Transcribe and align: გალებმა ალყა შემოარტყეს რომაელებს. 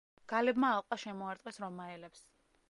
გალებმა 0.31 0.71
ალყა 0.77 0.99
შემოარტყეს 1.03 1.63
რომაელებს. 1.65 2.25